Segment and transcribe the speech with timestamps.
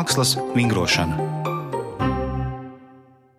[0.00, 1.18] Mākslas vingrošana.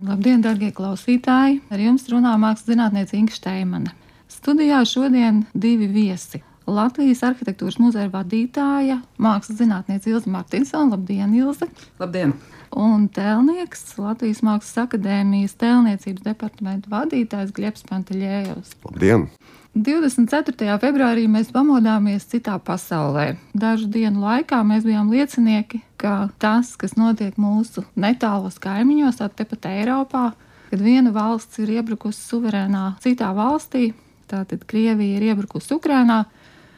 [0.05, 1.55] Labdien, darbie klausītāji!
[1.73, 3.93] Ar jums runā mākslas zinātniece Inga Steimane.
[4.29, 6.43] Studijā šodien divi viesi.
[6.69, 10.93] Latvijas arhitektūras muzeja vadītāja, mākslas zinātniece Ilza Martinsona.
[10.93, 11.65] Labdien, Ilza!
[11.97, 12.35] Labdien!
[12.71, 18.77] Un tēlnieks, Latvijas Mākslas akadēmijas tēlniecības departamenta vadītājs Glebs Panteļējos.
[18.87, 19.27] Labdien!
[19.71, 20.67] 24.
[20.83, 23.37] februārī mēs pamodāmies citā pasaulē.
[23.55, 30.25] Dažu dienu laikā mēs bijām liecinieki, ka tas, kas notiek mūsu netālos kaimiņos, tepat Eiropā,
[30.71, 33.93] kad viena valsts ir iebrukusi suverēnā citā valstī,
[34.31, 36.25] tātad Krievija ir iebrukusi Ukrainā,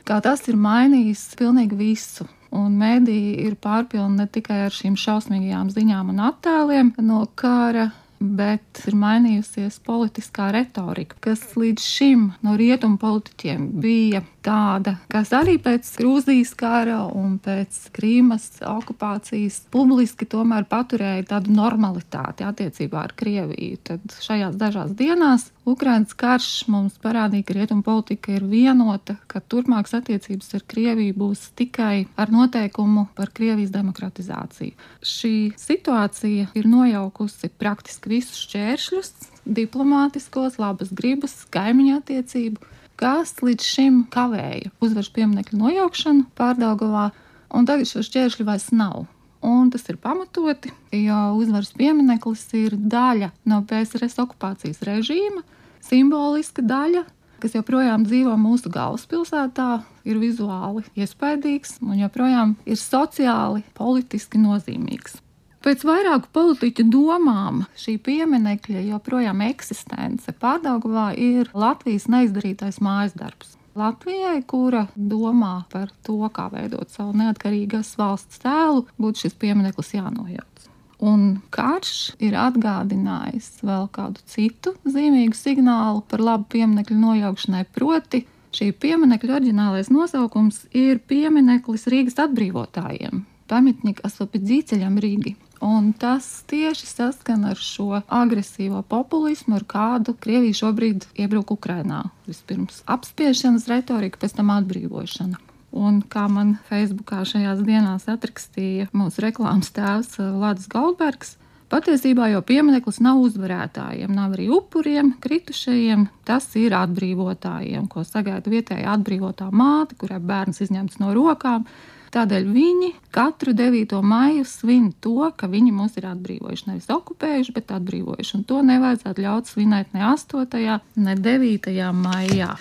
[0.05, 2.29] kā tas ir mainījis pilnīgi visu.
[2.53, 7.89] Un mēdīji ir pārpilni ne tikai ar šīm šausmīgajām ziņām un attēliem no kara,
[8.23, 15.57] bet ir mainījusies politiskā retorika, kas līdz šim no rietumu politiķiem bija tāda, kas arī
[15.63, 23.81] pēc Grūzijas kara un pēc Krīmas okupācijas publiski tomēr paturēja tādu normalitāti attiecībā ar Krieviju.
[23.89, 29.95] Tad šajās dažās dienās Ukrainas karš mums parādīja, ka rietumu politika ir vienota, ka turpmākas
[29.99, 34.75] attiecības ar Krieviju būs tikai ar noteikumu par Krievijas demokratizāciju.
[34.99, 39.13] Šī situācija ir nojaukusi praktiski visus šķēršļus,
[39.61, 47.09] diplomātiskos, labas gribas, kaimiņu attiecību kas līdz šim kavēja uzvaras pieminiektu nojaukšanu Pārdagovā,
[47.53, 49.05] un tagad šo šķēršļu vairs nav.
[49.43, 55.43] Un tas ir pamatoti, jo uzvaras piemineklis ir daļa no PSRS okupācijas režīma,
[55.83, 57.03] simboliska daļa,
[57.43, 65.19] kas joprojām dzīvo mūsu galvaspilsētā, ir vizuāli iespaidīgs un joprojām ir sociāli, politiski nozīmīgs.
[65.63, 73.57] Pēc vairāku politiķu domām šī pieminiekļa joprojām eksistence Pārdagovā ir Latvijas neizdarītais mājas darbs.
[73.73, 80.67] Latvijai, kura domā par to, kā veidot savu neatkarīgas valsts tēlu, būtu šis piemineklis jānojauc.
[81.03, 88.21] Un karš ir atgādinājis vēl kādu citu zīmīgu signālu par labu pieminiektu nojaukšanai, proti,
[88.53, 93.25] šī pieminiekļa oriģinālais nosaukums ir piemineklis Rīgas atbrīvotājiem.
[93.49, 95.33] Pamitņika asopidzīceļam Rīgi.
[95.63, 102.01] Un tas tieši saskan ar šo agresīvo populismu, ar kādu Krievija šobrīd iebruk Ukrainā.
[102.27, 105.39] Vispirms apspiešanas retorika, pēc tam atbrīvošana.
[105.73, 111.37] Un kā man Facebookā šajās dienās atrakstīja mūsu reklāmas tēvs uh, Lādis Goldbergs,
[111.73, 116.03] Patiesībā jau piemineklis nav uzvarētājiem, nav arī upuriem, kritušajiem.
[116.21, 121.65] Tas ir atbrīvotājiem, ko sagaida vietējā atbrīvotā māte, kurai bērns izņemts no rokām,
[122.13, 123.95] Tādēļ viņi katru 9.
[124.05, 126.67] maiju svin to, ka viņi mūs ir atbrīvojuši.
[126.69, 128.35] Nevis okupējuši, bet atbrīvojuši.
[128.37, 130.79] Un to nevajadzētu ļaut svinēt ne 8.
[131.07, 131.73] ne 9.
[131.97, 132.53] maijā.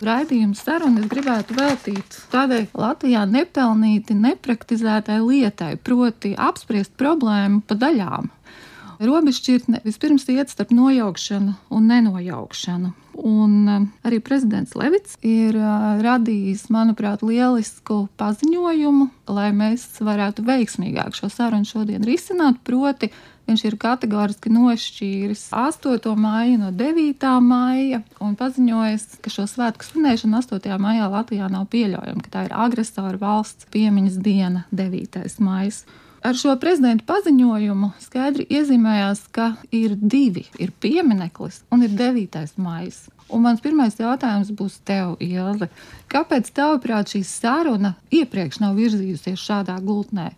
[0.00, 8.30] Raidījumu sarunu es gribētu veltīt tādai Latvijā nepelnīti nepraktizētai lietai, proti, apspriest problēmu pa daļām.
[9.00, 12.90] Robežšķirtne vispirms iet starp nojaukšanu un nenojaukšanu.
[13.20, 21.16] Un um, arī prezidents Levits ir uh, radījis, manuprāt, lielisku paziņojumu, lai mēs varētu veiksmīgāk
[21.16, 22.60] šo sarunu šodien risināt.
[22.64, 23.08] Proti,
[23.48, 26.12] viņš ir kategoriski nošķīris 8.
[26.20, 27.26] maiju no 9.
[27.44, 30.76] maija un paziņojis, ka šo svētku svinēšana 8.
[30.76, 35.24] maijā Latvijā nav pieļaujama, ka tā ir agresora valsts piemiņas diena, 9.
[35.40, 35.80] maija.
[36.20, 42.58] Ar šo prezidenta paziņojumu skaidri iezīmējās, ka ir divi- ir piemineklis un ir 9.
[42.60, 42.92] maija.
[43.30, 45.70] Un mans pirmais jautājums būs tev, Ilze.
[46.12, 50.32] Kāpēc, tavuprāt, šī saruna iepriekš nav virzījusies šādā gultnē?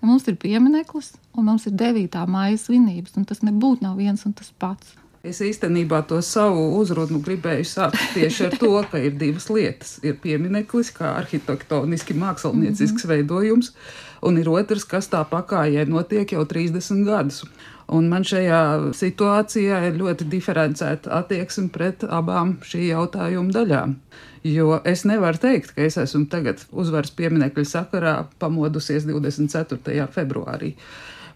[0.00, 2.26] Ka mums ir piemineklis un mums ir 9.
[2.26, 4.96] maija svinības, un tas nebūtu viens un tas pats.
[5.20, 9.98] Es īstenībā to savu uzrunu gribēju sākt tieši ar to, ka ir divas lietas.
[10.00, 13.12] Ir piemineklis, kā arhitektoniski māksliniecisks mm -hmm.
[13.12, 13.74] veidojums,
[14.22, 17.44] un ir otrs, kas tā pakājai notiek jau 30 gadus.
[17.88, 23.94] Un man šajā situācijā ir ļoti diferencēta attieksme pret abām šī jautājuma daļām.
[24.44, 30.06] Jo es nevaru teikt, ka es esmu tagad uzvaras pieminekļa sakarā pamodusies 24.
[30.14, 30.74] februārī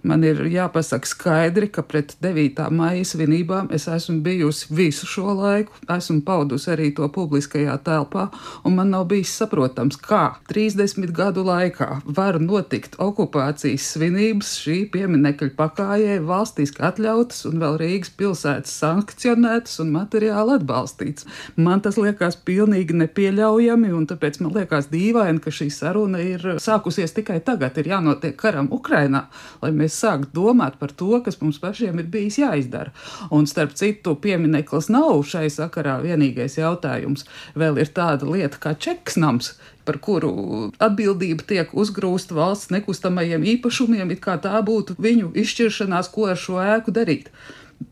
[0.05, 2.69] man ir jāpasaka skaidri, ka pret 9.
[2.75, 8.29] maija svinībām es esmu bijusi visu šo laiku, esmu paudusi arī to publiskajā telpā,
[8.65, 15.51] un man nav bijis saprotams, kā 30 gadu laikā var notikt okupācijas svinības šī pieminekļa
[15.59, 21.29] pakājē valstiski atļautas un vēl Rīgas pilsētas sankcionētas un materiāli atbalstīts.
[21.57, 27.17] Man tas liekas pilnīgi nepieļaujami, un tāpēc man liekas dīvaini, ka šī saruna ir sākusies
[27.17, 29.27] tikai tagad, ir jānotiek karam Ukrainā,
[29.63, 32.93] lai mēs sākt domāt par to, kas mums pašiem ir bijis jāizdara.
[33.35, 37.27] Un starp citu, piemineklis nav šai sakarā vienīgais jautājums.
[37.59, 39.55] Vēl ir tāda lieta kā čeksnams,
[39.85, 46.31] par kuru atbildība tiek uzgrūsta valsts nekustamajiem īpašumiem, it kā tā būtu viņu izšķiršanās, ko
[46.33, 47.31] ar šo ēku darīt.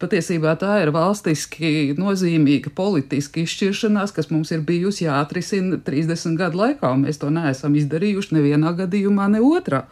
[0.00, 6.92] Patiesībā tā ir valstiski nozīmīga politiska izšķiršanās, kas mums ir bijusi jāatrisina 30 gadu laikā,
[6.94, 9.84] un mēs to neesam izdarījuši nevienā gadījumā, ne otrā.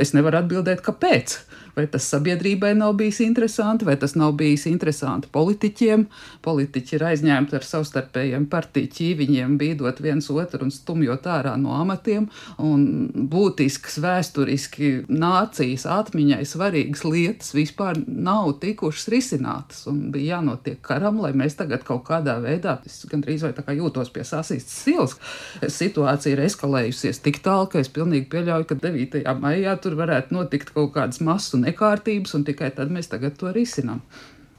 [0.00, 1.38] Es nevaru atbildēt, kāpēc.
[1.74, 6.04] Vai tas sabiedrībai nav bijis interesanti, vai tas nav bijis interesanti politiķiem.
[6.44, 12.28] Politiķi ir aizņemti ar savstarpējiem partiju ķīviņiem, bīdot viens otru un stumjot ārā no amatiem.
[12.62, 12.84] Un
[13.32, 19.43] būtisks vēsturiski nācijas atmiņai svarīgas lietas vispār nav tikušas risinātas.
[19.90, 23.76] Un bija jānotiek karam, lai mēs tagad kaut kādā veidā, es gandrīz vai tā kā
[23.76, 25.16] jūtos pie sasīstas silas,
[25.62, 29.24] situācija ir eskalējusies tik tālu, ka es pilnīgi pieļauju, ka 9.
[29.42, 34.02] maijā tur varētu notikt kaut kādas masu nekārtības, un tikai tad mēs tagad to risinām.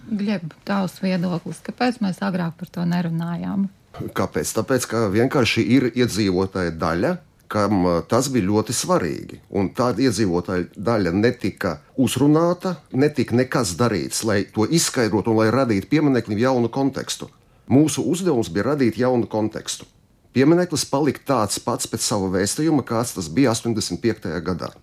[0.06, 3.70] Gleb, tavs viedoklis, kāpēc mēs agrāk par to nerunājām?
[3.96, 4.52] Kāpēc?
[4.60, 7.16] Tāpēc, ka vienkārši ir iedzīvotāja daļa,
[7.47, 9.39] kam tas bija ļoti svarīgi.
[9.56, 15.89] Un tāda iedzīvotāja daļa netika uzrunāta, netika nekas darīts, lai to izskaidrotu un lai radītu
[15.92, 17.30] piemineklim jaunu kontekstu.
[17.71, 19.88] Mūsu uzdevums bija radīt jaunu kontekstu.
[20.36, 24.27] Piemineklis palika tāds pats pēc sava vēstījuma, kāds tas bija 85.
[24.44, 24.74] gadā.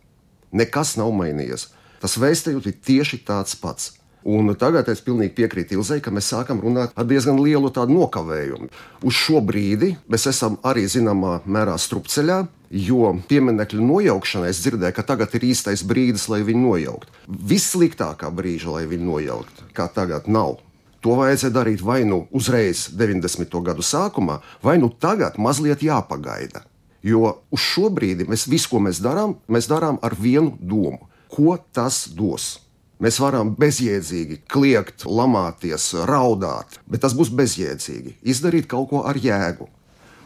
[0.53, 1.69] Nekas nav mainījies.
[2.03, 3.93] Tas vēstījums ir tieši tāds pats.
[4.25, 8.71] Un tagad es pilnīgi piekrītu Ilzai, ka mēs sākam runāt ar diezgan lielu tādu nokavējumu.
[9.03, 12.39] Uz šo brīdi mēs esam arī zināmā mērā strupceļā,
[12.71, 17.23] jo pieminiektu nojaukšanai es dzirdēju, ka tagad ir īstais brīdis, lai viņu nojaukt.
[17.27, 20.61] Vissliktākā brīža, lai viņu nojaukt, kā tagad nav.
[21.03, 23.59] To vajadzēja darīt vai nu uzreiz 90.
[23.67, 26.63] gadu sākumā, vai nu tagad mazliet jāpagaida.
[27.03, 31.57] Jo uz šo brīdi mēs visu, ko mēs darām, mēs darām ar vienu domu ko
[31.73, 32.61] tas dos.
[33.03, 38.21] Mēs varam bezjēdzīgi kliegt, lamāties, raudāt, bet tas būs bezjēdzīgi.
[38.31, 39.67] Izdarīt kaut ko ar jēgu.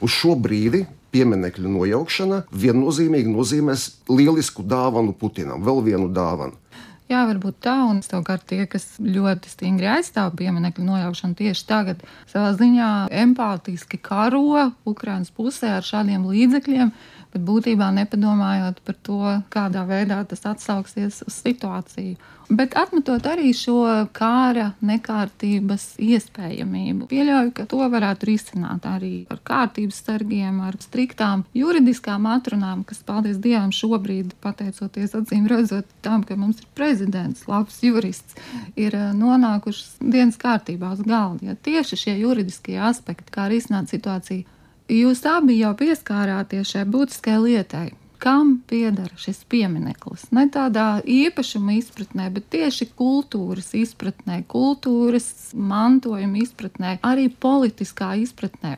[0.05, 0.83] Uz šo brīdi
[1.15, 6.61] pieminiektu nojaukšana viennozīmīgi nozīmēs lielisku dāvanu Putinam, vēl vienu dāvanu.
[7.07, 12.51] Jā, varbūt tā, un savukārt tie, kas ļoti stingri aizstāv pieminiektu nojaukšanu tieši tagad, savā
[12.59, 12.89] ziņā
[13.23, 16.91] empātiski karo Ukraiņas pusē ar šādiem līdzekļiem
[17.37, 19.21] bet būtībā nepadomājot par to,
[19.53, 22.17] kādā veidā tas atsauksies uz situāciju.
[22.47, 23.81] Bet atmetot arī šo
[24.15, 32.29] kāra nekārtības iespējamību, pieļauju, ka to varētu risināt arī ar kārtības sargiem, ar striktām juridiskām
[32.31, 38.39] atrunām, kas, paldies Dievam, šobrīd, pateicoties acīm redzot tam, ka mums ir prezidents, labs jurists,
[38.79, 41.51] ir eh, nonākušas dienas kārtībā uz galda.
[41.51, 44.47] Ja tieši šie juridiskie aspekti, kā risināt situāciju,
[44.87, 47.87] Jūs abi jau pieskārāties šai būtiskajai lietai.
[48.23, 50.29] Kam pieder šis piemineklis?
[50.33, 58.77] Ne tādā īpašuma izpratnē, bet tieši kultūras izpratnē, kultūras mantojuma izpratnē, arī politiskā izpratnē.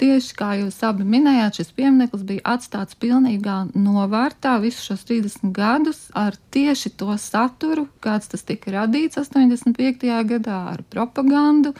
[0.00, 6.06] Tieši kā jūs abi minējāt, šis piemineklis bija atstāts pilnīgā novārtā visus šos 30 gadus
[6.16, 10.06] ar tieši to saturu, kāds tas tika radīts 85.
[10.30, 11.74] gadā ar propagandu,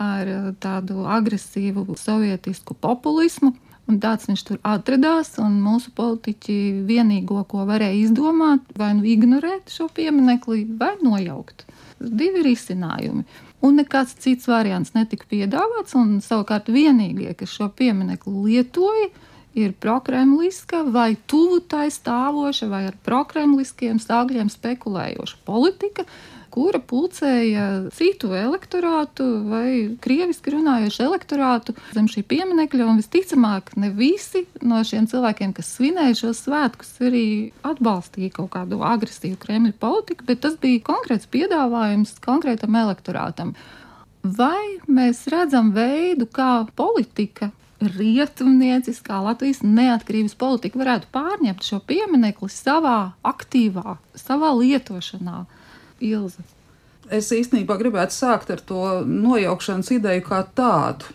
[0.00, 3.54] ar eh, tādu agresīvu sovietisku populismu.
[3.84, 6.54] Un tāds viņš tur atradās, un mūsu politiķi
[6.88, 11.66] vienīgo, ko varēja izdomāt, vai nu ignorēt šo pieminekli, vai nojaukt.
[12.00, 13.26] Divi risinājumi.
[13.64, 19.10] Un nekāds cits variants netika piedāvāts, un savukārt vienīgie, kas šo pieminekli lietoja,
[19.54, 26.04] ir prokremliska vai tuvu tai stāvoša vai ar prokremliskiem stāvļiem spekulējoša politika,
[26.54, 29.68] kura pulcēja citu elektorātu vai
[30.02, 32.92] krieviski runājošu elektorātu zem šī pieminekļa.
[33.00, 37.26] Visticamāk, ne visi no šiem cilvēkiem, kas svinēja šos svētkus, arī
[37.66, 43.54] atbalstīja kaut kādu agresīvu Kremļa politiku, bet tas bija konkrēts piedāvājums konkrētam elektorātam.
[44.24, 47.50] Vai mēs redzam veidu, kā politika
[47.82, 55.42] rietumnieciskā Latvijas neatkarības politika varētu pārņemt šo pieminiektu savā aktīvā, savā lietošanā.
[56.00, 56.44] Ilza.
[57.12, 61.12] Es īstenībā gribētu sākt ar to nojaukšanas ideju kā tādu.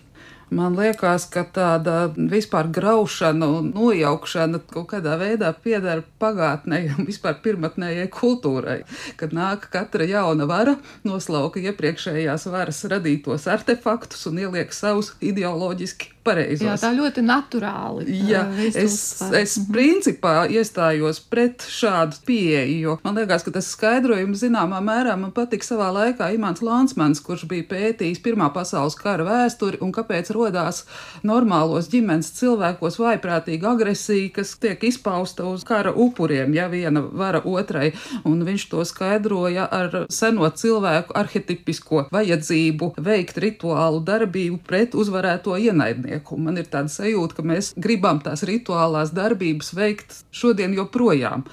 [0.49, 7.37] Man liekas, ka tāda vispār graušana un nojaukšana kaut kādā veidā pieder pagātnē un vispār
[7.43, 8.79] pirmotnējai kultūrai.
[9.19, 16.65] Kad nāk katra jauna vara, noslauka iepriekšējās varas radītos artefaktus un ieliek savus ideoloģiski pareizos.
[16.65, 18.19] Jā, tā ļoti naturāli.
[18.29, 18.97] Jā, es,
[19.35, 25.33] es principā iestājos pret šādu pieeju, jo man liekas, ka tas skaidrojums zināmā mērā man
[25.35, 30.83] patika savā laikā Imants Lansmans, kurš bija pētījis Pirmā pasaules kara vēsturi un kāpēc rodās
[31.25, 37.91] normālos ģimenes cilvēkos vaiprātīga agresija, kas tiek izpausta uz kara upuriem, ja viena vara otrai,
[38.27, 46.18] un viņš to skaidroja ar seno cilvēku arhetipisko vajadzību veikt rituālu darbību pret uzvarēto ienaidnieku.
[46.37, 51.45] Man ir tāda sajūta, ka mēs gribam tās rituālās darbības veikt šodien joprojām.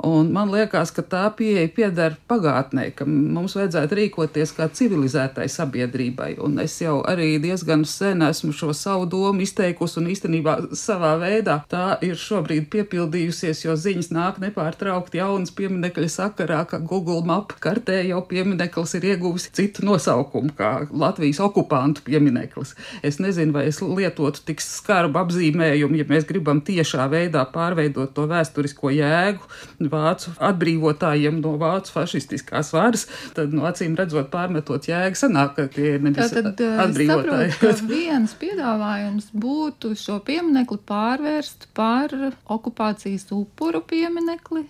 [0.00, 6.30] Un man liekas, ka tā pieeja pieder pagātnē, ka mums vajadzētu rīkoties kā civilizētai sabiedrībai.
[6.40, 11.58] Un es jau arī diezgan sen esmu šo savu domu izteikusi, un īstenībā savā veidā
[11.68, 18.00] tā ir šobrīd piepildījusies, jo ziņas nāk nepārtraukti jaunas pieminekļa sakarā, ka Google Map kartē
[18.08, 22.72] jau piemineklis ir ieguvis citu nosaukumu, kā Latvijas okupantu piemineklis.
[23.04, 28.24] Es nezinu, vai es lietotu tik skarbu apzīmējumu, ja mēs gribam tiešā veidā pārveidot to
[28.32, 29.44] vēsturisko jēgu
[29.90, 33.06] vācu atbrīvotājiem no vācu fašistiskās varas,
[33.36, 37.54] tad, no acīm redzot, pārmetot jēgu, sanāk, ka tie ir nevis Tātad, atbrīvotāji.
[37.56, 42.14] Saprotu, viens piedāvājums būtu šo pieminekli pārvērst par
[42.50, 44.66] okupācijas upuru pieminekli.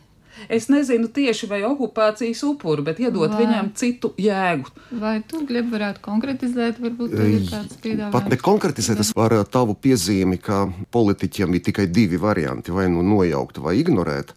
[0.48, 3.42] Es nezinu tieši vai okupācijas upuru, bet iedot vai.
[3.42, 4.70] viņam citu jēgu.
[5.02, 8.14] Vai tu gribi varētu konkretizēt, varbūt ir kāds piedāvājums?
[8.14, 10.62] Pat ne konkretizēt, es varu tavu piezīmi, ka
[10.94, 14.32] politiķiem ir tikai divi varianti, vai nu nojaukt vai ignorēt.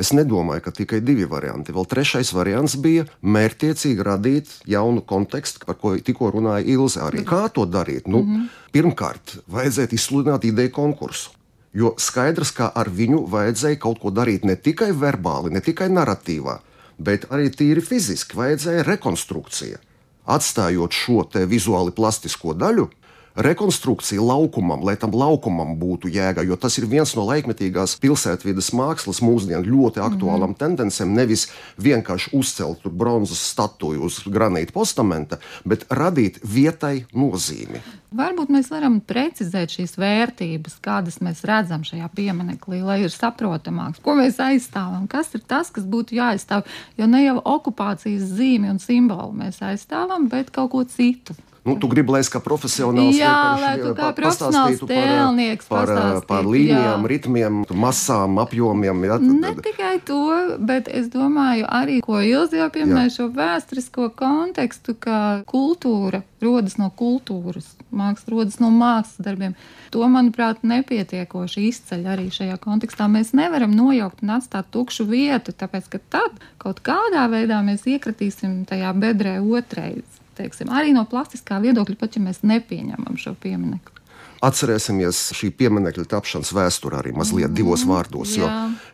[0.00, 1.72] Es nedomāju, ka tikai divi varianti.
[1.74, 7.00] Vēl trešais variants bija mērķiecīgi radīt jaunu kontekstu, par ko tikko runāja Ilze.
[7.04, 7.22] Arī.
[7.26, 8.08] Kā to darīt?
[8.08, 8.48] Nu, mm -hmm.
[8.72, 11.30] Pirmkārt, vajadzētu izsludināt ideju konkursu.
[11.74, 16.58] Jo skaidrs, ka ar viņu vajadzēja kaut ko darīt ne tikai verbāli, ne tikai narratīvā,
[16.98, 19.78] bet arī tīri fiziski vajadzēja rekonstrukcija.
[20.26, 22.88] Atstājot šo vizuāli plastisko daļu,
[23.34, 29.20] rekonstrukcija laukumam, lai tam laukumam būtu jēga, jo tas ir viens no laikmetīgās pilsētvidas mākslas
[29.24, 30.58] mūsdienu ļoti aktuālam mm -hmm.
[30.62, 31.14] tendencēm.
[31.14, 31.48] Nevis
[31.78, 37.82] vienkārši uzcelt bronzas statuju uz granīta postamenta, bet radīt vietai nozīmi.
[38.14, 44.14] Varbūt mēs varam precizēt šīs vērtības, kādas mēs redzam šajā pieminekli, lai ir saprotamāks, ko
[44.14, 46.62] mēs aizstāvam, kas ir tas, kas būtu jāaizstāv.
[46.96, 51.34] Jo ne jau okupācijas zīmi un simbolu mēs aizstāvam, bet kaut ko citu.
[51.64, 56.18] Nu, tu gribi, lai es kā profesionāls jā, lai tu kā profesionāls tēlnieks par, par,
[56.28, 57.08] par līnijām, jā.
[57.08, 58.98] ritmiem, masām, apjomiem.
[59.08, 60.18] Jā, tad, ne tikai to,
[60.60, 65.16] bet es domāju arī, ko Ilzi jau pieminēja, šo vēsturisko kontekstu, ka
[65.48, 69.54] kultūra rodas no kultūras, māksla rodas no mākslas darbiem.
[69.94, 73.06] To, manuprāt, nepietiekoši izceļ arī šajā kontekstā.
[73.08, 78.66] Mēs nevaram nojaukt un atstāt tukšu vietu, tāpēc ka tad kaut kādā veidā mēs iekritīsim
[78.68, 84.02] tajā bedrē otrais teiksim, arī no plastiskā viedokļa, pat ja mēs nepieņemam šo pieminiektu.
[84.44, 88.34] Atcerēsimies šī pieminiekļa tapšanas vēsturi arī mazliet mm, divos vārdos.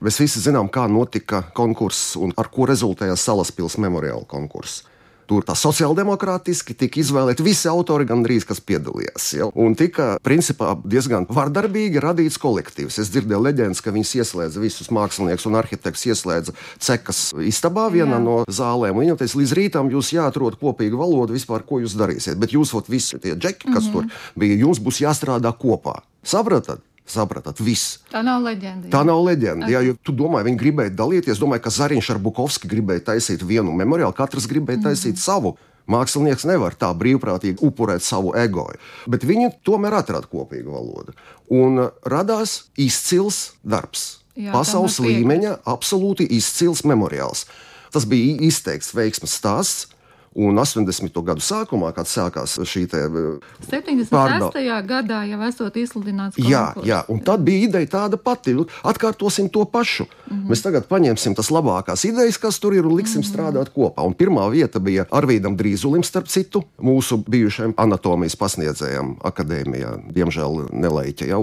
[0.04, 4.84] Mēs visi zinām, kā notika konkurss un ar ko rezultējās Salaspils memoriāla konkurss.
[5.30, 9.28] Tur tā sociāldemokrātiski tika izvēlēti visi autori, gandrīz, kas piedalījās.
[9.38, 9.46] Ja?
[9.54, 12.98] Un tika principā diezgan vardarbīgi radīts kolektīvs.
[12.98, 18.24] Es dzirdēju leģendas, ka viņas ieslēdza visus māksliniekus un arhitektus, ieslēdza cekas istabā vienā Jā.
[18.26, 18.98] no zālēm.
[19.04, 22.34] Viņam teica, līdz rītam jūs jāatrod kopīga valoda vispār, ko jūs darīsiet.
[22.40, 24.10] Bet jūs, ot, visi tie džeki, kas mm -hmm.
[24.10, 26.00] tur bija, jums būs jāstrādā kopā.
[26.26, 26.82] Sapratat?
[27.08, 27.98] Sapratat, viss.
[28.12, 28.86] Tā nav leģenda.
[28.86, 28.92] Jā.
[28.92, 29.70] Tā nav leģenda.
[29.72, 31.40] Jā, jo tu domā, viņi gribēja dalīties.
[31.42, 35.24] Domāju, ka Zariņš ar Bukovski gribēja taisīt vienu memoriālu, katrs gribēja taisīt mm.
[35.24, 35.56] savu.
[35.90, 38.68] Mākslinieks nevar tā brīvprātīgi upurēt savu ego,
[39.10, 41.16] bet viņi tomēr atrada kopīgu valodu.
[41.50, 44.20] Un radās izcils darbs.
[44.38, 47.48] Jā, Pasaules līmeņa absolūti izcils memoriāls.
[47.90, 49.88] Tas bija izteikts veiksmes stāsts.
[50.38, 51.10] Un 80.
[51.26, 54.12] gadu sākumā, kad sākās šī 76.
[54.12, 54.76] Pārda...
[54.86, 56.36] gadā jau esot izsludināts.
[56.36, 56.52] Konkurss.
[56.52, 58.54] Jā, jā, un tad bija ideja tāda pati.
[58.86, 60.06] Atkārtosim to pašu.
[60.06, 60.50] Mm -hmm.
[60.50, 63.32] Mēs tagad paņemsim tās labākās idejas, kas tur ir, un liksim mm -hmm.
[63.32, 64.06] strādāt kopā.
[64.06, 71.26] Un pirmā vieta bija Arvīdam Drīzulim, starp citu, mūsu bijušajam anatomijas pasniedzējam akadēmijā, diemžēl nelaiķa.
[71.26, 71.36] Ja,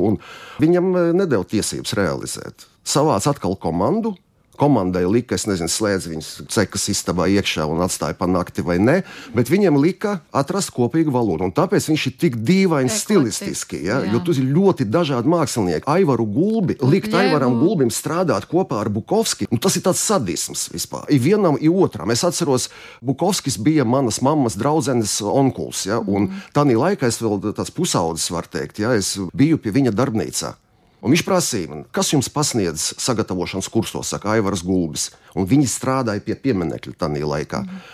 [0.60, 2.67] viņam eh, nedēļa tiesības realizēt.
[2.86, 4.15] Savāc atkal komandu,
[4.58, 8.98] komandai lika, es nezinu, slēdz viņas cekas istabā iekšā un atstāja pa nakti vai nē,
[9.38, 11.48] bet viņam lika atrast kopīgu valodu.
[11.48, 14.02] Un tāpēc viņš ir tik dīvains stilistiski, ja?
[14.08, 15.88] jo tur ir ļoti dažādi mākslinieki.
[15.98, 21.08] Aivaru Gulbi, likt Aivaram Gulbim strādāt kopā ar Bukovski, nu, tas ir tāds sadisms vispār.
[21.14, 22.12] I vienam, i otram.
[22.14, 22.70] Es atceros,
[23.06, 26.02] Bukovskis bija manas mammas draudzenes onkuls, ja?
[26.02, 26.46] un mm.
[26.56, 28.96] tā laikā es vēl tāds pusaudzis, var teikt, ja?
[28.98, 30.56] es biju pie viņa darbnīcā.
[30.98, 35.12] Un viņš prasīja man, kas jums pasniedz sagatavošanas kursos, saka Aivars Gulbis.
[35.38, 37.62] Un viņi strādāja pie pieminiekļa tajā laikā.
[37.63, 37.86] Mm.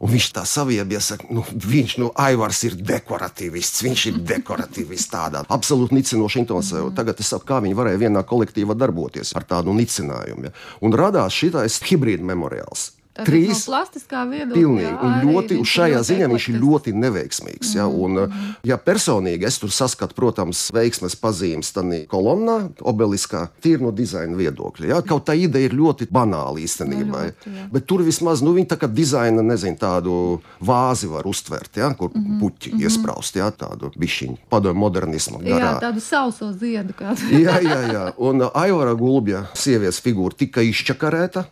[0.00, 5.42] Un viņš tā saviebies, saka, nu, viņš, nu, Aivars ir dekoratīvists, viņš ir dekoratīvists tādā
[5.52, 6.86] absolūti nicinoša intonācijā.
[6.86, 6.94] Mm.
[6.96, 10.48] Tagad es saprotu, kā viņi varēja vienā kolektīvā darboties ar tādu nicinājumu.
[10.48, 10.54] Ja?
[10.80, 12.88] Un radās šitais hibrīda memoriāls.
[13.10, 14.54] Tātad trīs no plastiskā viedokļa.
[14.54, 14.90] Pilnīgi.
[15.02, 17.72] Un ļoti, un šajā ziņā viņš ir ļoti neveiksmīgs.
[17.74, 17.86] Ja?
[17.90, 18.54] Un, Mm.
[18.64, 24.86] ja personīgi es tur saskatu, protams, veiksmes pazīmes tādā kolonnā, obeliskā, tīri no dizaina viedokļa.
[24.86, 25.00] Ja?
[25.02, 27.24] Kaut tā ideja ir ļoti banāla īstenībā.
[27.24, 27.66] Nu, ļoti, jā.
[27.72, 31.90] Bet tur vismaz nu, viņi tā kā dizaina, nezinu, tādu vāzi var uztvert, ja?
[31.94, 33.50] kur Mhm, puķi iespraust, ja?
[33.50, 35.42] tādu bišķiņu, padomu modernismu.
[35.42, 35.80] Jā, garā.
[35.80, 37.26] tādu sauso ziedu kādu.
[37.42, 38.12] jā, jā, jā.
[38.18, 41.46] Un Aivara Gulbja sievietes figūra tika izčakarēta.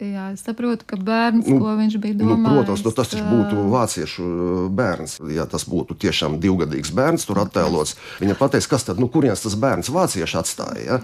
[0.00, 2.54] Jā, es saprotu, ka bērns, Nu, ko viņš bija Nu, domājis.
[2.56, 4.24] protams, nu, tas taču būtu vāciešu
[4.72, 5.18] bērns.
[5.34, 9.54] Ja tas būtu tiešām divgadīgs bērns, tur attēlots, viņa pateiks, kas tad, nu, kurienes tas
[9.60, 10.80] bērns vācieši atstāja.
[10.86, 11.00] Ja?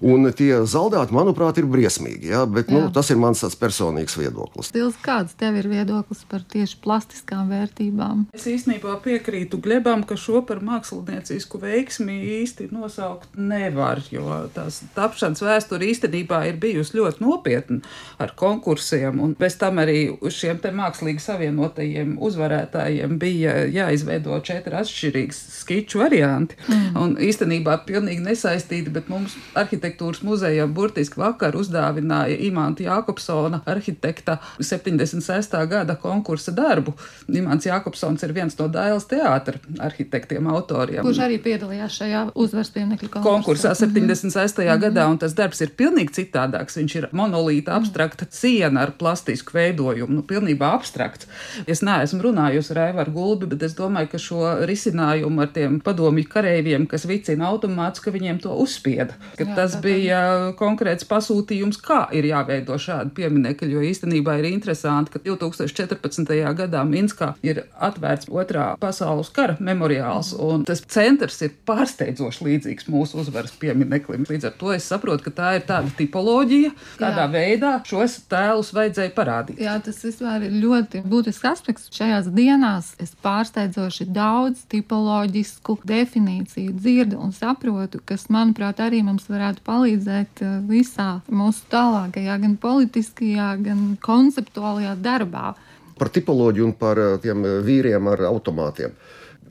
[0.00, 2.30] Un tie zaudēti, manuprāt, ir briesmīgi.
[2.30, 2.44] Ja?
[2.46, 2.92] Bet, nu, Jā.
[2.94, 4.70] tas ir mans tāds personīgs viedoklis.
[4.70, 8.26] Stils, kāds tev ir viedoklis par tieši plastiskām vērtībām?
[8.36, 15.42] Es īstenībā piekrītu Glebam, ka šo par māksliniecisku veiksmi īsti nosaukt nevar, jo tās tapšanas
[15.42, 17.80] vēsture īstenībā ir bijusi ļoti nopietna
[18.22, 19.98] ar konkursiem, un bez tam arī
[20.32, 26.58] šiem te mākslīgi savienotajiem uzvarētājiem bija jāizveido četri atšķirīgi skiču varianti.
[26.68, 26.96] Mm.
[27.00, 35.56] Un īstenībā pilnīgi nesaistīti, bet mums arhitektūras muzejā burtiski vakar uzdāvināja Imanta Jākopsona arhitekta 76.
[35.70, 36.96] gada konkursa darbu.
[37.28, 41.04] Imants Jākopsons ir viens no Dailas teātra arhitektiem, autoriem.
[41.06, 43.74] Kurš arī piedalījās šajā uzvaras pieminiektu konkursā konkursā?
[43.74, 44.58] 76.
[44.58, 44.80] Mm -hmm.
[44.80, 46.76] gadā, un tas darbs ir pilnīgi citādāks.
[46.76, 51.28] Viņš ir monolīta, abstrakta siena ar plastisku veidojumu, nu, pilnībā abstrakts.
[51.66, 56.26] Es neesmu runājusi ar Aivaru Gulbi, bet es domāju, ka šo risinājumu ar tiem padomju
[56.32, 59.16] kareiviem, kas vicina automātus, ka viņiem to uzspieda.
[59.38, 59.82] Ka Jā, tas tā tā.
[59.86, 60.20] bija
[60.58, 66.34] konkrēts pasūtījums, kā ir jāveido šādi pieminekļi, jo īstenībā ir interesanti, ka 2014.
[66.56, 73.20] gadā Minskā ir atvērts otrā pasaules kara memoriāls, un tas centrs ir pārsteidzoši līdzīgs mūsu
[73.22, 74.26] uzvaras piemineklim.
[74.28, 77.32] Līdz ar to es saprotu, ka tā ir tāda tipoloģija, kādā Jā.
[77.32, 79.60] veidā šos tēlus vajadzēja parādīt.
[79.62, 81.90] Jā, tas vispār ir ļoti būtisks aspekts.
[81.96, 89.64] Šajās dienās es pārsteidzoši daudz tipoloģisku definīciju dzirdu un saprotu, kas, manuprāt, arī mums varētu
[89.66, 95.54] palīdzēt eh, visā mūsu tālākajā, gan politiskajā, gan konceptuālajā darbā.
[95.96, 98.92] Par tipoloģiju un par uh, tiem vīriem ar automātiem.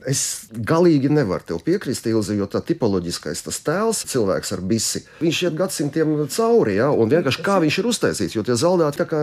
[0.06, 5.42] Es galīgi nevaru tev piekrist, Ilzi, jo tā tipoloģiskais tas tēls, cilvēks ar bisi, viņš
[5.46, 9.22] iet gadsimtiem cauri, ja, un vienkārši kā viņš ir uztaisīts, jo tie zaldāti, tā kā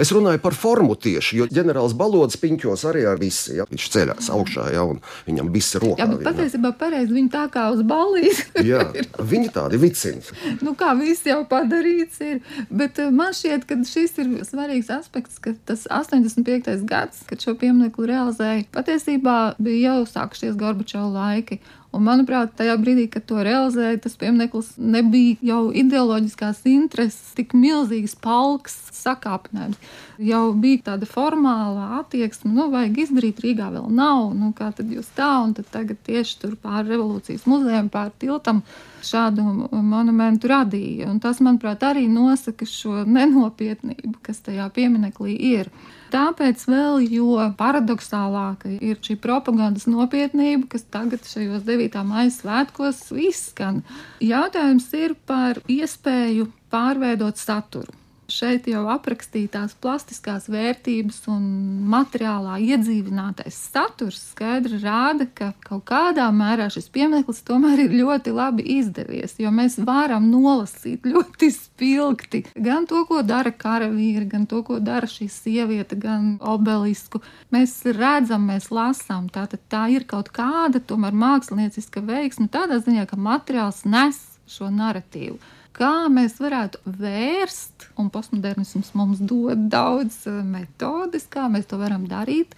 [0.00, 4.30] es runāju par formu tieši, jo ģenerālis Balods piņķos arī ar bisi, ja, viņš ceļās
[4.32, 6.00] augšā, ja, un viņam bisi rokā.
[6.00, 8.42] Jā, bet patiesībā pareizi viņi tā kā uz ballīs.
[8.72, 8.84] Jā,
[9.18, 10.22] viņi tādi vicini.
[10.64, 12.40] nu, kā viss jau padarīts ir.
[12.70, 16.84] Bet eh, man šķiet, ka šis ir svarīgs aspekts, ka tas 85.
[16.88, 21.60] gads, kad šo pieminiektu realizēja, patiesībā bija jau sākušies Gorbačova laiki.
[21.92, 28.14] Un, manuprāt, tajā brīdī, kad to realizēja, tas piemineklis nebija jau ideoloģiskās intereses, tik milzīgs
[28.16, 29.76] palks, sakāpinājums.
[30.22, 34.32] Jau bija tāda formāla attieksme, nu, vajag izdarīt, Rīgā vēl nav.
[34.38, 38.62] Nu, kā tad jūs tā, un tad tagad tieši tur pāri revolūcijas muzejam, pāri tiltam
[39.04, 41.10] šādu monumentu radīja.
[41.12, 45.68] Un tas, manuprāt, arī nosaka šo nenopietnību, kas tajā pieminekli ir.
[46.12, 52.02] Tāpēc vēl jo paradoxālāka ir šī propagandas nopietnība, kas tagad šajos 9.
[52.04, 53.80] maija svētkos izskan.
[54.20, 58.01] Jautājums ir par iespēju pārveidot saturu.
[58.30, 61.42] Šeit jau aprakstītās plastiskās vērtības un
[61.90, 68.64] materiālā iedzīvinātais saturs skaidri rāda, ka kaut kādā mērā šis piemineklis tomēr ir ļoti labi
[68.78, 74.78] izdevies, jo mēs varam nolasīt ļoti spilgti gan to, ko dara karavīri, gan to, ko
[74.78, 77.20] dara šī sieviete, gan obelisku.
[77.52, 83.18] Mēs redzam, mēs lasām, tātad tā ir kaut kāda tomēr mākslinieciska veiksme tādā ziņā, ka
[83.18, 85.40] materiāls nes šo narratīvu
[85.76, 92.06] kā mēs varētu vērst, un postmodernisms mums dod daudz eh, metodes, kā mēs to varam
[92.10, 92.56] darīt,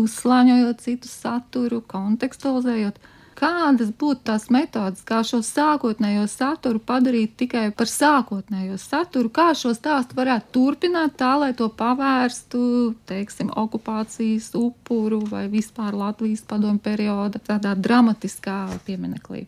[0.00, 2.98] uzslāņojot citu saturu, kontekstualizējot.
[3.36, 9.74] Kādas būtu tās metodes, kā šo sākotnējo saturu padarīt tikai par sākotnējo saturu, kā šo
[9.76, 12.62] stāstu varētu turpināt tā, lai to pavērstu,
[13.10, 19.44] teiksim, okupācijas upuru vai vispār Latvijas padomu perioda tādā dramatiskā pieminekļā.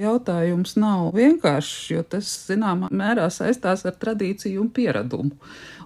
[0.00, 5.34] Jautājums nav vienkāršs, jo tas zināmā mērā saistās ar tradīciju un pieradumu.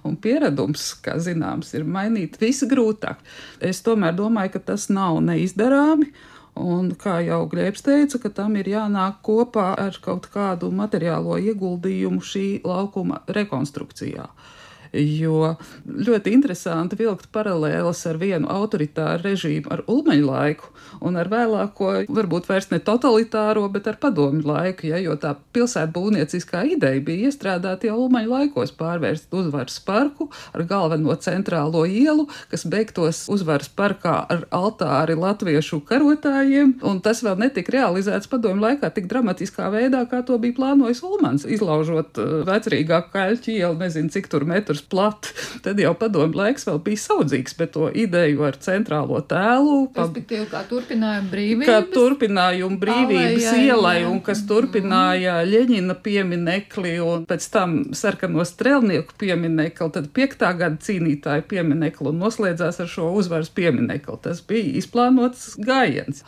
[0.07, 3.19] Un pieradums, kā zināms, ir mainīt visgrūtāk.
[3.59, 6.13] Es tomēr domāju, ka tas nav neizdarāmi.
[6.55, 12.23] Un, kā jau Grēbs teica, ka tam ir jānāk kopā ar kaut kādu materiālo ieguldījumu
[12.23, 14.29] šī laukuma rekonstrukcijā.
[14.95, 15.55] Jo
[15.85, 20.71] ļoti interesanti vilkt paralēlas ar vienu autoritāru režīmu, ar ulmaņu laiku
[21.05, 25.91] un ar vēlāko, varbūt vairs ne totalitāro, bet ar padomju laiku, ja, jo tā pilsētu
[25.95, 32.65] būvnieciskā ideja bija iestrādāta jau ulmaņu laikos pārvērst uzvaras parku ar galveno centrālo ielu, kas
[32.71, 39.09] beigtos uzvaras parkā ar altāri latviešu karotājiem, un tas vēl netika realizēts padomju laikā tik
[39.11, 44.47] dramatiskā veidā, kā to bija plānojis Ulmans, izlaužot uh, vecrīgā kaļķi ielu, nezinu, cik tur
[44.47, 45.29] metrus plat.
[45.65, 49.77] Tad jau padomju laiks vēl bija saudzīgs, bet to ideju ar centrālo tēlu.
[49.95, 51.69] Respektīvi, kā turpinājumu brīvības.
[51.69, 54.09] Kā turpinājumu brīvības Alejai, ielai jā.
[54.11, 61.47] un kas turpināja Ļeņina pieminekli un pēc tam sarkano strelnieku pieminekli, tad piektā gada cīnītāju
[61.49, 64.17] pieminekli un noslēdzās ar šo uzvaras pieminekli.
[64.25, 66.23] Tas bija izplānots gājiens.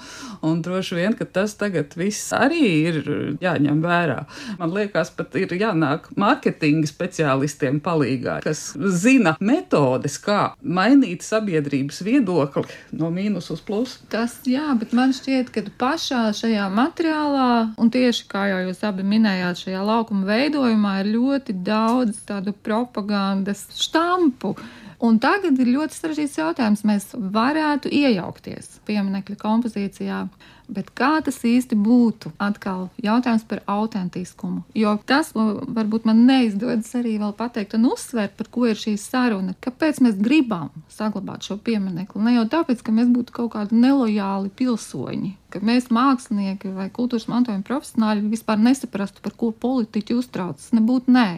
[0.46, 3.02] Un droši vien, ka tas tagad viss arī ir
[3.43, 4.20] jāņem vērā.
[4.60, 8.64] Man liekas, pat ir jānāk mārketinga speciālistiem palīgā, kas
[9.02, 12.66] zina metodes, kā mainīt sabiedrības viedokli
[12.98, 14.00] no mīnus uz plusu.
[14.12, 19.06] Tas, jā, bet man šķiet, ka pašā šajā materiālā, un tieši kā jau jūs abi
[19.08, 24.56] minējāt, šajā laukuma veidojumā ir ļoti daudz tādu propagandas štampu.
[25.04, 26.82] Un tagad ir ļoti sarežģīts jautājums.
[26.88, 30.24] Mēs varētu iejaukties pieminiekļa kompozīcijā,
[30.67, 32.32] bet kā tas īsti būtu?
[32.43, 34.63] Atkal jautājums par autentiskumu.
[34.77, 38.97] Jo tas, ko varbūt man neizdodas arī vēl pateikt un uzsvērt, par ko ir šī
[39.01, 42.21] saruna, kāpēc mēs gribam saglabāt šo pieminiektu.
[42.23, 47.30] Ne jau tāpēc, ka mēs būtu kaut kādi nelojāli pilsoņi, ka mēs mākslinieki vai kultūras
[47.32, 50.73] mantojuma profesionāļi vispār nesaprastu, par ko politiķi uztraucas.
[50.75, 51.30] Nebūtu nē.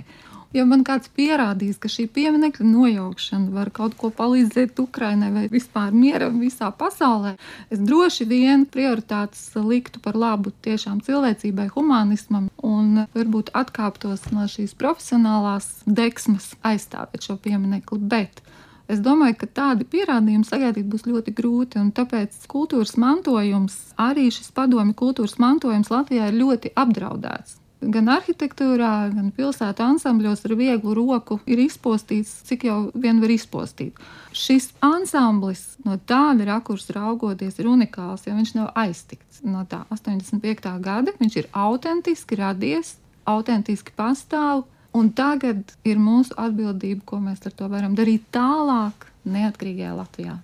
[0.49, 5.93] Ja man kāds pierādīs, ka šī pieminiekta nojaukšana var kaut ko palīdzēt Ukraiņai vai vispār
[5.93, 7.35] mieram visā pasaulē,
[7.69, 14.73] es droši vien prioritātes liktu par labu tiešām cilvēcībai, humanismam un varbūt atkāptos no šīs
[14.79, 18.01] profesionālās deksmes aizstāvēt šo pieminiektu.
[18.01, 18.41] Bet
[18.89, 24.49] Es domāju, ka tādi pierādījumi sagaidīt būs ļoti grūti, un tāpēc kultūras mantojums, arī šis
[24.57, 27.59] padomju kultūras mantojums Latvijā ir ļoti apdraudēts.
[27.79, 34.01] Gan arhitektūrā, gan pilsētu ansambļos ar vieglu roku ir izpostīts, cik jau vien var izpostīt.
[34.35, 40.73] Šis ansamblis no tāda rakursa raugoties ir unikāls, jo viņš nav aiztikts no tā 85.
[40.83, 41.13] gada.
[41.21, 47.71] Viņš ir autentiski radies, autentiski pastāv, un tagad ir mūsu atbildība, ko mēs ar to
[47.71, 50.35] varam darīt tālāk, neatkarīgajā Latvijā.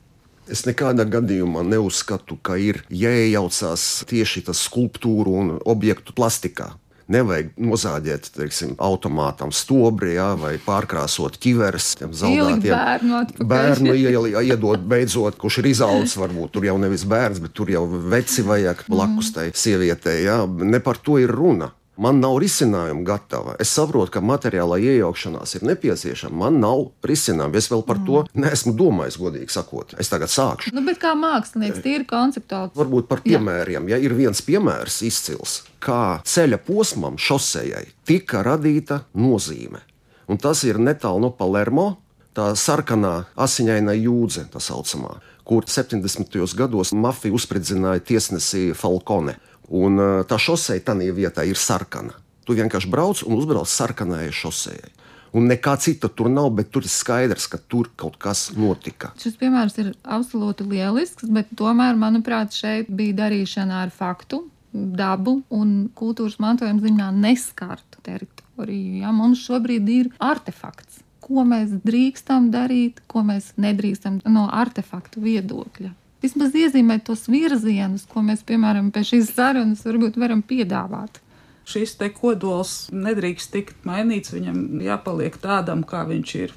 [0.47, 6.71] Es nekādā gadījumā neuzskatu, ka ir jāiejaucās tieši tas skulptūru un objektu plastikā.
[7.11, 11.91] Nevajag nozāģēt teiksim, automātam stobri jā, vai pārkrāsot ķiveres.
[12.01, 12.65] zaudētiem.
[12.65, 13.21] bērnu.
[13.45, 17.85] Bērnu ieli, iedot beidzot, kurš ir izaudzis, varbūt tur jau nevis bērns, bet tur jau
[17.85, 20.23] veci vajag blakus tai sievietei.
[20.25, 20.43] Jā.
[20.47, 21.71] Ne par to ir runa.
[21.95, 23.53] Man nav risinājuma gatava.
[23.61, 26.35] Es saprotu, ka materiālā iejaukšanās ir nepieciešama.
[26.41, 27.55] Man nav risinājuma.
[27.55, 29.95] Es vēl par to neesmu domājis, godīgi sakot.
[30.01, 30.73] Es tagad sākšu.
[30.75, 32.75] Nu, bet kā mākslinieks, tīri konceptuāli.
[32.75, 33.87] Varbūt par piemēriem.
[33.93, 39.83] Ja ir viens piemērs izcils, kā ceļa posmam, šosejai, tika radīta nozīme.
[40.25, 41.91] Un tas ir netālu no Palermo,
[42.35, 46.35] tā sarkanā asiņainā jūdze, tā saucamā, kur 70.
[46.57, 49.37] gados mafija uzspridzināja tiesnesi Falkone.
[49.65, 49.97] Un
[50.29, 52.13] tā šoseja tajā vietā ir sarkana.
[52.45, 54.91] Tu vienkārši brauc un uzbrauc sarkanajai šosejai.
[55.35, 59.09] Un nekā cita tur nav, bet tur ir skaidrs, ka tur kaut kas notika.
[59.19, 64.45] Šis piemērs ir absolūti lielisks, bet tomēr, manuprāt, šeit bija darīšana ar faktu,
[64.75, 69.01] dabu un kultūras mantojuma ziņā neskartu teritoriju.
[69.01, 69.13] Ja?
[69.15, 71.01] Mums šobrīd ir artefakts.
[71.25, 75.95] Ko mēs drīkstam darīt, ko mēs nedrīkstam no artefaktu viedokļa.
[76.21, 81.19] Vismaz iezīmēt tos virzienus, ko mēs, piemēram, pēc šīs sarunas varbūt varam piedāvāt.
[81.65, 86.53] Šis te kodols nedrīkst tikt mainīts, viņam jāpaliek tādam, kā viņš ir.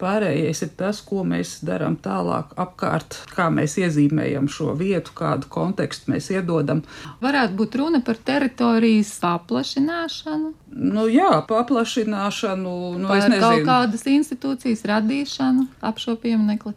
[0.00, 6.14] Pārējais ir tas, ko mēs darām tālāk apkārt, kā mēs iezīmējam šo vietu, kādu kontekstu
[6.14, 6.82] mēs iedodam.
[7.20, 15.66] Varētu būt runa par teritorijas paplašināšanu, Nu, jā, paplašināšanu, nu, par kaut kādas institūcijas radīšanu
[15.82, 16.76] ap šo pieminiektu.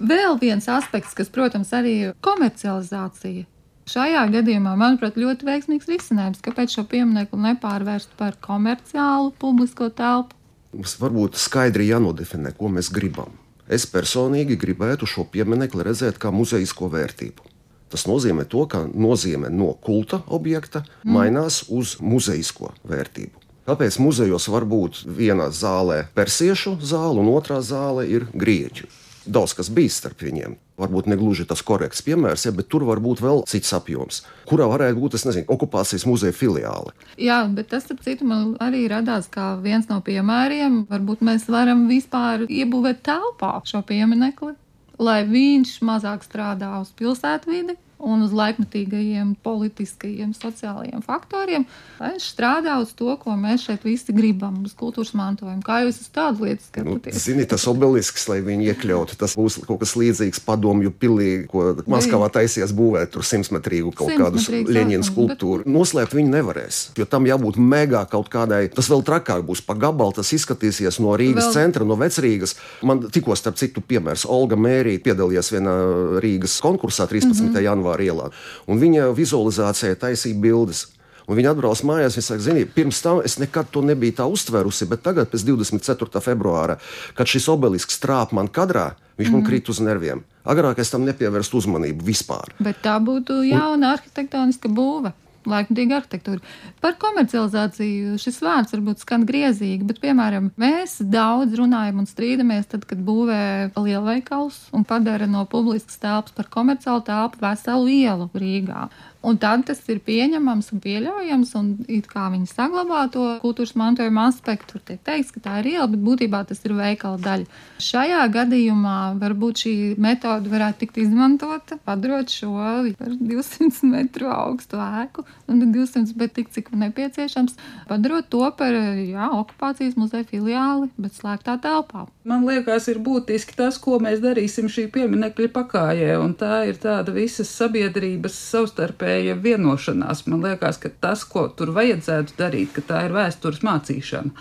[0.00, 3.46] Vēl viens aspekts, kas, protams, arī ir komercializācija.
[3.90, 10.36] Šajā gadījumā, manuprāt, ļoti veiksmīgs risinājums, kāpēc šo pieminiektu nepārvērst par komerciālu publisko telpu.
[10.70, 13.32] Mums varbūt skaidri jānodefinē, ko mēs gribam.
[13.70, 17.46] Es personīgi gribētu šo pieminiektu redzēt kā muzejisko vērtību.
[17.90, 23.34] Tas nozīmē, to, ka nozīme no kulta objekta mainās uz muzejisko vērtību.
[23.66, 28.86] Kāpēc muzejos var būt vienā zālē persiešu zāle un otrā zāle ir grieķu?
[29.32, 30.56] Daudz kas bijis starp viņiem.
[30.80, 34.68] Varbūt ne gluži tas korekts piemērs, ja, bet tur var būt vēl cits apjoms, kurā
[34.70, 36.94] varētu būt, es nezinu, okupācijas muzeja filiāle.
[37.20, 40.84] Jā, bet tas, ap citu, man arī radās kā viens no piemēriem.
[40.90, 44.56] Varbūt mēs varam vispār iebūvēt telpā šo pieminekli,
[45.00, 51.66] lai viņš mazāk strādā uz pilsētvidi un uz laikmatīgajiem politiskajiem, sociālajiem faktoriem,
[52.00, 55.62] viņš strādā uz to, ko mēs šeit visi gribam, uz kultūras mantojumu.
[55.66, 57.16] Kā jūs uz tādu lietu skatāties?
[57.16, 61.74] Nu, zini, tas obelisks, lai viņi iekļautu, tas būs kaut kas līdzīgs padomju pilī, ko
[61.90, 65.66] Maskavā taisies būvēt, tur simtmetrīgu kaut kādus Leņķina skulptūru.
[65.66, 65.74] Bet...
[65.74, 70.16] Noslēpt viņi nevarēs, jo tam jābūt megā kaut kādai, tas vēl trakāk būs pa gabalu,
[70.16, 71.56] tas izskatīsies no Rīgas vēl...
[71.58, 72.56] centra, no Vecrīgas.
[72.86, 75.76] Man tikko starp citu piemērs Olga Mērija piedalījās vienā
[76.22, 77.30] Rīgas konkursā 13.
[77.30, 77.64] Mm -hmm.
[77.66, 78.30] janvārī Bulvāra ielā.
[78.68, 80.88] Un viņa vizualizācijā taisīja bildes.
[81.30, 84.88] Un viņa atbrauc mājās, viņa saka, zini, pirms tam es nekad to nebiju tā uztverusi,
[84.90, 86.22] bet tagad, pēc 24.
[86.24, 86.80] februāra,
[87.14, 89.36] kad šis obelisks trāp man kadrā, viņš mm.
[89.36, 90.24] man krīt uz nerviem.
[90.42, 92.50] Agrāk es tam nepievērstu uzmanību vispār.
[92.58, 93.88] Bet tā būtu jauna un...
[93.92, 95.12] arhitektoniska būva
[95.48, 96.42] laikmatīga arhitektūra.
[96.82, 102.86] Par komercializāciju šis vārds varbūt skan griezīgi, bet, piemēram, mēs daudz runājam un strīdamies tad,
[102.88, 108.88] kad būvē lielveikals un padara no publiskas telpas par komerciālu telpu veselu ielu Rīgā.
[109.20, 114.30] Un tad tas ir pieņemams un pieļaujams, un it kā viņi saglabā to kultūras mantojuma
[114.30, 117.58] aspektu, tur tiek teikts, ka tā ir iela, bet būtībā tas ir veikala daļa.
[117.84, 122.54] Šajā gadījumā varbūt šī metode varētu tikt izmantota, padarot šo
[122.96, 127.60] par 200 metru augstu ēku, un 200, bet tik cik nepieciešams,
[127.92, 132.06] padarot to par jā, okupācijas muzeja filiāli, bet slēgtā telpā.
[132.24, 137.12] Man liekas, ir būtiski tas, ko mēs darīsim šī pieminiekļa pakājē, un tā ir tāda
[137.12, 139.09] visas sabiedrības savstarpēja
[139.44, 140.24] vienošanās.
[140.30, 144.32] Man liekas, ka tas, ko tur vajadzētu darīt, ka tā ir vēstures mācīšana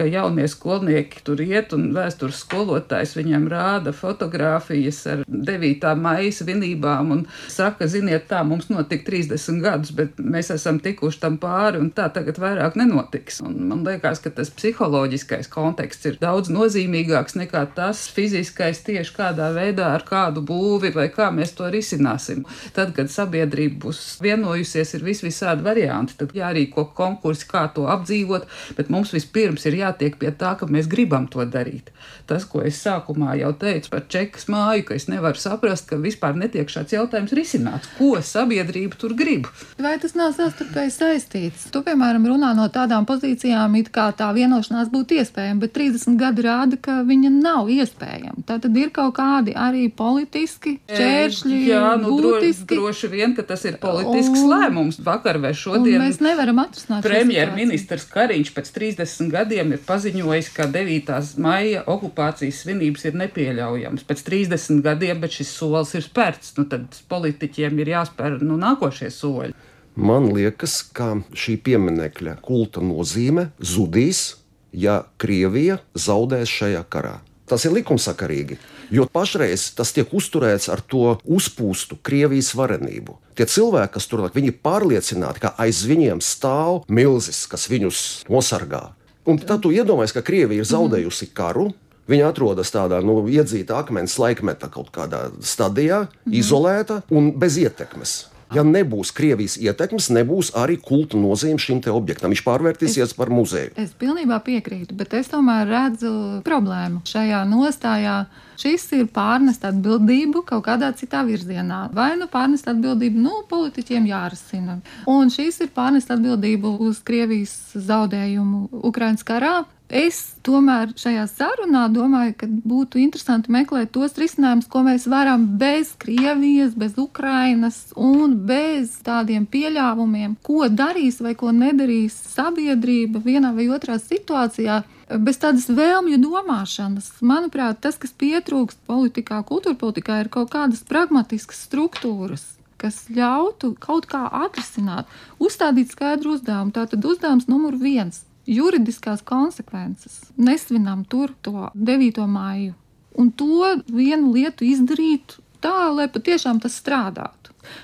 [0.00, 5.90] ka jaunie skolnieki tur iet un vēstures skolotājs viņiem rāda fotogrāfijas ar 9.
[6.00, 11.36] maija svinībām un saka, ziniet, tā mums notika 30 gadus, bet mēs esam tikuši tam
[11.42, 13.42] pāri un tā tagad vairāk nenotiks.
[13.44, 19.50] Un man liekas, ka tas psiholoģiskais konteksts ir daudz nozīmīgāks nekā tas fiziskais tieši kādā
[19.52, 22.46] veidā ar kādu būvi vai kā mēs to risināsim.
[22.72, 28.48] Tad, kad sabiedrība būs vienojusies, ir vis visādi varianti, tad jārīko konkursi, kā to apdzīvot,
[28.80, 31.90] bet mums vispirms ir jā jātiek pie tā, ka mēs gribam to darīt.
[32.30, 36.36] Tas, ko es sākumā jau teicu par čekas māju, ka es nevaru saprast, ka vispār
[36.38, 37.90] netiek šāds jautājums risināts.
[37.98, 39.48] Ko sabiedrība tur grib?
[39.80, 41.68] Vai tas nav sastarpēji saistīts?
[41.74, 46.46] Tu, piemēram, runā no tādām pozīcijām, it kā tā vienošanās būtu iespējama, bet 30 gadi
[46.46, 48.44] rāda, ka viņa nav iespējama.
[48.46, 51.60] Tā tad ir kaut kādi arī politiski šķēršļi.
[51.70, 52.76] Jā, nu, būtiski.
[52.76, 55.00] Dro, droši vien, ka tas ir politisks un, lēmums.
[55.04, 57.04] Vakar vai šodien mēs nevaram atrisināt.
[57.06, 61.16] Premjerministrs Kariņš pēc 30 gadiem ir ir paziņojis, ka 9.
[61.40, 66.54] maija okupācijas svinības ir nepieļaujamas pēc 30 gadiem, bet šis solis ir spērts.
[66.58, 69.56] Nu, tad politiķiem ir jāspēr nu, nākošie soļi.
[70.00, 74.36] Man liekas, ka šī pieminiekļa kulta nozīme zudīs,
[74.72, 77.18] ja Krievija zaudēs šajā karā.
[77.50, 78.60] Tas ir likumsakarīgi,
[78.94, 83.16] jo pašreiz tas tiek uzturēts ar to uzpūstu Krievijas varenību.
[83.34, 88.92] Tie cilvēki, kas tur ir, ir pārliecināti, ka aiz viņiem stāv milzis, kas viņus nosargā.
[89.28, 91.70] Un tad tu iedomājies, ka Krievija ir zaudējusi karu.
[92.10, 96.38] Viņa atrodas tādā nu, iedzīta akmens laikmeta kaut kādā stadijā, mm -hmm.
[96.40, 98.26] izolēta un bez ietekmes.
[98.54, 102.32] Ja nebūs Krievijas ietekmes, nebūs arī kulta nozīme šim objektam.
[102.34, 103.70] Viņš pārvērtīsies es, par muzeju.
[103.78, 106.12] Es pilnībā piekrītu, bet es tomēr redzu
[106.46, 108.16] problēmu šajā nostājā.
[108.60, 111.86] Šis ir pārnest atbildību kaut kādā citā virzienā.
[111.96, 114.80] Vai nu pārnest atbildību, nu, politiķiem jārisina.
[115.08, 119.54] Un šis ir pārnest atbildību uz Krievijas zaudējumu Ukraiņas karā,
[119.90, 125.96] Es tomēr šajā sarunā domāju, ka būtu interesanti meklēt tos risinājumus, ko mēs varam bez
[125.98, 133.66] Krievijas, bez Ukrainas un bez tādiem pieļāvumiem, ko darīs vai ko nedarīs sabiedrība vienā vai
[133.74, 134.84] otrā situācijā.
[135.10, 141.66] Bez tādas vēlmju domāšanas, manuprāt, tas, kas pietrūkst politikā, kultūra politikā, ir kaut kādas pragmatiskas
[141.66, 142.46] struktūras,
[142.78, 145.10] kas ļautu kaut kā atrisināt,
[145.42, 146.70] uzstādīt skaidru uzdevumu.
[146.78, 150.20] Tātad uzdevums numur viens juridiskās konsekvences.
[150.36, 152.26] Nesvinām tur to 9.
[152.28, 152.74] māju.
[153.18, 157.39] Un to vienu lietu izdarīt tā, lai patiešām tas strādātu.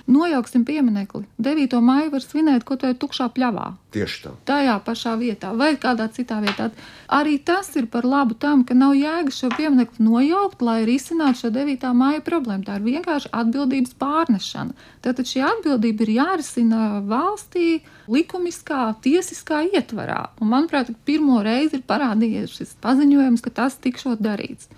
[0.06, 1.24] Nojauksim pieminekli.
[1.42, 1.80] 9.
[1.82, 3.72] maiju var svinēt kaut kādā tukšā pļavā.
[3.96, 4.32] Tieši tā.
[4.48, 6.68] Tajā pašā vietā vai kādā citā vietā.
[7.12, 11.52] Arī tas ir par labu tam, ka nav jēga šo pieminekli nojaukt, lai risinātu šo
[11.54, 11.86] 9.
[11.96, 12.66] maija problēmu.
[12.66, 14.76] Tā ir vienkārši atbildības pārnešana.
[15.04, 20.32] Tātad šī atbildība ir jārisina valstī likumiskā, tiesiskā ietvarā.
[20.40, 24.68] Un, manuprāt, pirmo reizi ir parādījies šis paziņojums, ka tas tikšot darīts.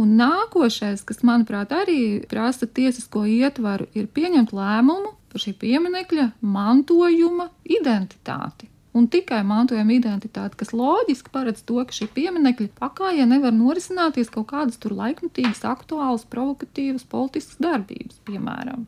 [0.00, 7.50] Un nākošais, kas manuprāt arī prasa tiesisko ietvaru, ir pieņemt lēmumu par šī pieminekļa mantojuma
[7.68, 8.68] identitāti.
[8.96, 14.50] Un tikai mantojuma identitāte, kas loģiski paredz to, ka šī pieminekļa pakājē nevar norisināties kaut
[14.52, 18.84] kādas tur laikmatīgas, aktuālas, provokatīvas politiskas darbības, piemēram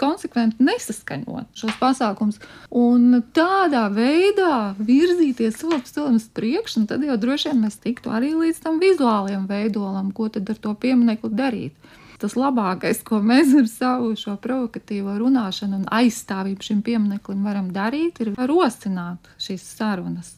[0.00, 7.16] konsekventi nesaskaņot šos pasākumus un tādā veidā virzīties soli pa solim uz priekšu, tad jau
[7.16, 11.74] droši vien mēs tiktu arī līdz tam vizuālajam veidolam, ko tad ar to pieminiektu darīt
[12.18, 18.18] tas labākais, ko mēs ar savu šo provokatīvo runāšanu un aizstāvību šim piemineklim varam darīt,
[18.24, 20.34] ir rosināt šīs sarunas.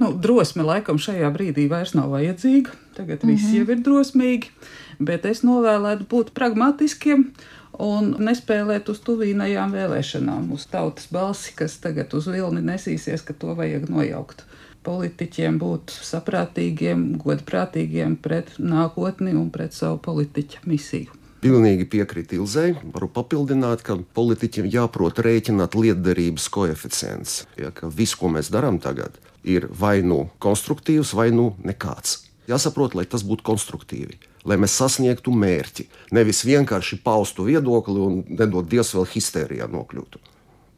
[0.00, 2.72] Nu, drosme laikam šajā brīdī vairs nav vajadzīga.
[2.96, 3.32] Tagad mm -hmm.
[3.32, 3.56] viss mhm.
[3.56, 4.48] jau ir drosmīgi,
[4.98, 7.32] bet es novēlētu būt pragmatiskiem
[7.82, 13.56] un nespēlēt uz tuvīnajām vēlēšanām, uz tautas balsi, kas tagad uz vilni nesīsies, ka to
[13.58, 14.44] vajag nojaukt
[14.84, 21.20] politiķiem būt saprātīgiem, godprātīgiem pret nākotni un pret savu politiķa misiju.
[21.44, 22.70] Pilnīgi piekrītu Ilzai.
[22.94, 27.42] Varu papildināt, ka politiķiem jāprot rēķināt lietderības koeficients.
[27.60, 32.22] Ja, viss, ko mēs darām tagad, ir vai nu konstruktīvs, vai nu nekāds.
[32.48, 35.88] Jāsaprot, lai tas būtu konstruktīvi, lai mēs sasniegtu mērķi.
[36.16, 40.22] Nevis vienkārši paustu viedokli un nedod Dievs vēl histērijā nokļūtu.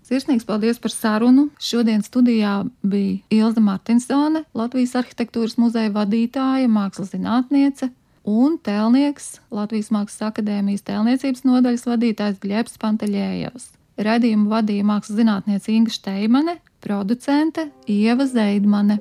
[0.06, 1.48] Sirsnīgs paldies par sarunu.
[1.58, 7.90] Šodien studijā bija Ilza Martinsone, Latvijas arhitektūras muzeja vadītāja, mākslas zinātniece
[8.26, 13.66] un tēlnieks Latvijas Mākslas akadēmijas tēlniecības nodaļas vadītājs Gļebs Panteļējevs.
[14.06, 19.00] Radījumu vadīja mākslas zinātniece Inga Šteimane, producente Ieva Zeidmane.